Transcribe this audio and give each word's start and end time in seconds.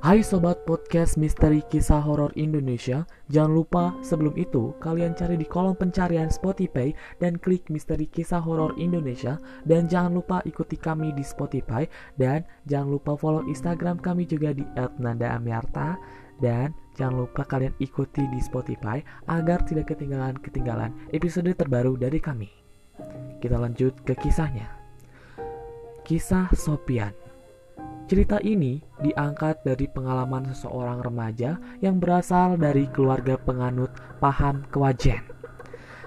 Hai 0.00 0.24
sobat 0.24 0.64
podcast 0.64 1.20
misteri 1.20 1.60
kisah 1.60 2.00
horor 2.00 2.32
Indonesia, 2.32 3.04
jangan 3.28 3.52
lupa 3.52 3.84
sebelum 4.00 4.32
itu 4.32 4.72
kalian 4.80 5.12
cari 5.12 5.36
di 5.36 5.44
kolom 5.44 5.76
pencarian 5.76 6.32
Spotify 6.32 6.88
dan 7.20 7.36
klik 7.36 7.68
misteri 7.68 8.08
kisah 8.08 8.40
horor 8.40 8.72
Indonesia 8.80 9.36
dan 9.68 9.92
jangan 9.92 10.16
lupa 10.16 10.40
ikuti 10.48 10.80
kami 10.80 11.12
di 11.12 11.20
Spotify 11.20 11.84
dan 12.16 12.48
jangan 12.64 12.96
lupa 12.96 13.12
follow 13.12 13.44
Instagram 13.44 14.00
kami 14.00 14.24
juga 14.24 14.56
di 14.56 14.64
@nanda_amiarta 14.72 16.00
dan 16.40 16.72
jangan 16.96 17.28
lupa 17.28 17.44
kalian 17.44 17.76
ikuti 17.76 18.24
di 18.32 18.40
Spotify 18.40 19.04
agar 19.28 19.68
tidak 19.68 19.92
ketinggalan-ketinggalan 19.92 21.12
episode 21.12 21.52
terbaru 21.52 22.00
dari 22.00 22.16
kami. 22.24 22.48
Kita 23.36 23.60
lanjut 23.60 24.00
ke 24.00 24.16
kisahnya. 24.16 24.64
Kisah 26.08 26.48
Sopian 26.56 27.19
Cerita 28.10 28.42
ini 28.42 28.82
diangkat 28.98 29.62
dari 29.62 29.86
pengalaman 29.86 30.50
seseorang 30.50 30.98
remaja 30.98 31.62
yang 31.78 32.02
berasal 32.02 32.58
dari 32.58 32.90
keluarga 32.90 33.38
penganut 33.38 33.94
paham 34.18 34.66
kewajian. 34.66 35.22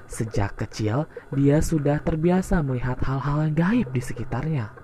Sejak 0.03 0.59
kecil, 0.59 1.07
dia 1.31 1.63
sudah 1.63 2.03
terbiasa 2.03 2.59
melihat 2.59 2.99
hal-hal 3.07 3.47
yang 3.47 3.55
gaib 3.55 3.87
di 3.95 4.03
sekitarnya. 4.03 4.75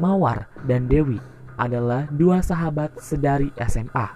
Mawar 0.00 0.48
dan 0.64 0.88
Dewi 0.88 1.20
adalah 1.60 2.08
dua 2.16 2.40
sahabat 2.40 2.96
sedari 2.96 3.52
SMA. 3.68 4.08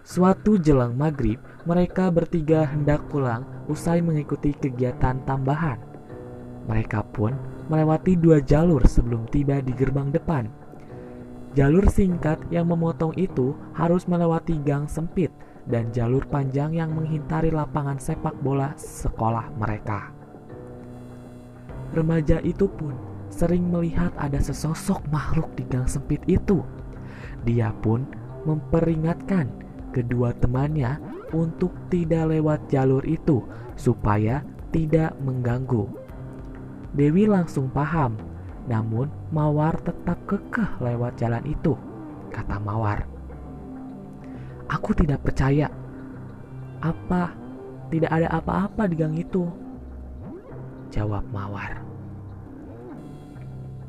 Suatu 0.00 0.56
jelang 0.56 0.96
maghrib, 0.96 1.36
mereka 1.68 2.08
bertiga 2.08 2.64
hendak 2.64 3.04
pulang 3.12 3.44
usai 3.68 4.00
mengikuti 4.00 4.56
kegiatan 4.56 5.20
tambahan. 5.28 5.84
Mereka 6.64 7.12
pun 7.12 7.36
melewati 7.68 8.16
dua 8.16 8.40
jalur 8.40 8.80
sebelum 8.88 9.28
tiba 9.28 9.60
di 9.60 9.76
gerbang 9.76 10.08
depan 10.08 10.69
Jalur 11.50 11.90
singkat 11.90 12.38
yang 12.54 12.70
memotong 12.70 13.10
itu 13.18 13.58
harus 13.74 14.06
melewati 14.06 14.54
gang 14.62 14.86
sempit 14.86 15.34
dan 15.66 15.90
jalur 15.90 16.22
panjang 16.30 16.78
yang 16.78 16.94
menghintari 16.94 17.50
lapangan 17.50 17.98
sepak 17.98 18.38
bola 18.38 18.70
sekolah 18.78 19.50
mereka. 19.58 20.14
Remaja 21.90 22.38
itu 22.46 22.70
pun 22.70 22.94
sering 23.34 23.66
melihat 23.66 24.14
ada 24.14 24.38
sesosok 24.38 25.02
makhluk 25.10 25.50
di 25.58 25.66
gang 25.66 25.90
sempit 25.90 26.22
itu. 26.30 26.62
Dia 27.42 27.74
pun 27.82 28.06
memperingatkan 28.46 29.50
kedua 29.90 30.30
temannya 30.38 31.02
untuk 31.34 31.74
tidak 31.90 32.30
lewat 32.30 32.70
jalur 32.70 33.02
itu 33.02 33.42
supaya 33.74 34.46
tidak 34.70 35.18
mengganggu. 35.18 35.90
Dewi 36.94 37.26
langsung 37.26 37.66
paham 37.70 38.29
namun 38.70 39.10
Mawar 39.34 39.82
tetap 39.82 40.14
kekeh 40.30 40.78
lewat 40.78 41.18
jalan 41.18 41.42
itu, 41.42 41.74
kata 42.30 42.62
Mawar. 42.62 43.02
Aku 44.70 44.94
tidak 44.94 45.26
percaya. 45.26 45.66
Apa? 46.78 47.34
Tidak 47.90 48.06
ada 48.06 48.30
apa-apa 48.30 48.86
di 48.86 48.94
gang 48.94 49.18
itu. 49.18 49.50
Jawab 50.94 51.26
Mawar. 51.34 51.82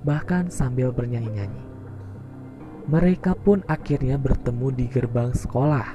Bahkan 0.02 0.50
sambil 0.50 0.90
bernyanyi-nyanyi. 0.90 1.62
Mereka 2.90 3.38
pun 3.38 3.62
akhirnya 3.70 4.18
bertemu 4.18 4.68
di 4.74 4.86
gerbang 4.90 5.30
sekolah. 5.30 5.94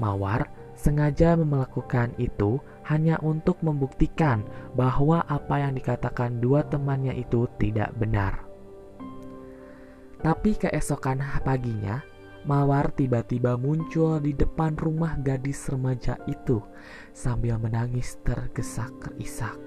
Mawar 0.00 0.48
sengaja 0.80 1.36
melakukan 1.36 2.16
itu 2.16 2.56
hanya 2.88 3.20
untuk 3.20 3.60
membuktikan 3.60 4.40
bahwa 4.72 5.20
apa 5.28 5.60
yang 5.60 5.76
dikatakan 5.76 6.40
dua 6.40 6.64
temannya 6.64 7.12
itu 7.20 7.44
tidak 7.60 7.92
benar. 8.00 8.40
Tapi 10.24 10.56
keesokan 10.56 11.20
paginya, 11.44 12.00
Mawar 12.40 12.88
tiba-tiba 12.96 13.60
muncul 13.60 14.16
di 14.24 14.32
depan 14.32 14.72
rumah 14.80 15.20
gadis 15.20 15.68
remaja 15.68 16.16
itu 16.24 16.64
sambil 17.12 17.60
menangis 17.60 18.16
tergesak-gerisak. 18.24 19.60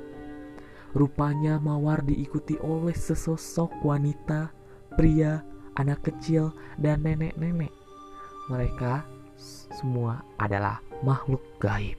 Rupanya 0.97 1.61
Mawar 1.61 2.01
diikuti 2.01 2.57
oleh 2.61 2.97
sesosok 2.97 3.85
wanita, 3.85 4.49
pria, 4.97 5.45
anak 5.77 6.05
kecil, 6.05 6.53
dan 6.81 7.05
nenek-nenek. 7.05 7.73
Mereka 8.49 9.05
semua 9.37 10.21
adalah 10.37 10.79
makhluk 11.01 11.41
gaib 11.59 11.97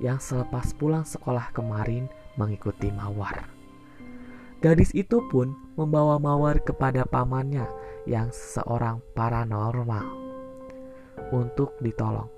yang 0.00 0.16
selepas 0.16 0.72
pulang 0.74 1.04
sekolah 1.04 1.52
kemarin 1.52 2.08
mengikuti 2.40 2.88
Mawar. 2.88 3.44
Gadis 4.60 4.92
itu 4.92 5.20
pun 5.28 5.56
membawa 5.76 6.20
Mawar 6.20 6.60
kepada 6.60 7.04
pamannya 7.08 7.64
yang 8.04 8.32
seorang 8.32 9.00
paranormal 9.16 10.04
untuk 11.32 11.76
ditolong. 11.80 12.28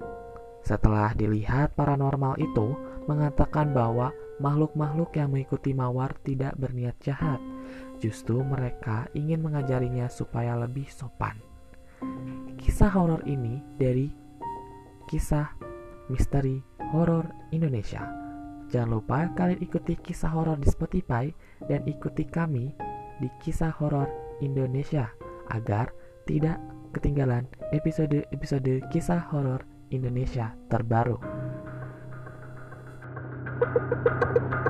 Setelah 0.62 1.10
dilihat 1.18 1.74
paranormal 1.74 2.38
itu 2.38 2.78
mengatakan 3.10 3.74
bahwa 3.74 4.14
makhluk-makhluk 4.38 5.10
yang 5.18 5.34
mengikuti 5.34 5.74
Mawar 5.74 6.14
tidak 6.22 6.54
berniat 6.58 6.94
jahat. 7.02 7.42
Justru 7.98 8.42
mereka 8.42 9.06
ingin 9.14 9.42
mengajarinya 9.42 10.06
supaya 10.10 10.54
lebih 10.58 10.86
sopan. 10.90 11.51
Kisah 12.82 12.98
horor 12.98 13.22
ini 13.30 13.62
dari 13.78 14.10
kisah 15.06 15.54
misteri 16.10 16.58
horor 16.90 17.30
Indonesia. 17.54 18.02
Jangan 18.74 18.98
lupa 18.98 19.30
kalian 19.38 19.62
ikuti 19.62 19.94
kisah 20.02 20.26
horor 20.26 20.58
di 20.58 20.66
Spotify 20.66 21.30
dan 21.70 21.86
ikuti 21.86 22.26
kami 22.26 22.74
di 23.22 23.30
kisah 23.38 23.70
horor 23.78 24.10
Indonesia 24.42 25.06
agar 25.54 25.94
tidak 26.26 26.58
ketinggalan 26.90 27.46
episode-episode 27.70 28.82
kisah 28.90 29.30
horor 29.30 29.62
Indonesia 29.94 30.50
terbaru. 30.66 31.22
thank 33.62 34.58
you 34.58 34.61